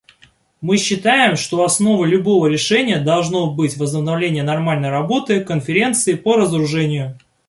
[0.61, 7.19] Мы считаем, что основой любого решения должно быть возобновление нормальной работы Конференции по разоружению.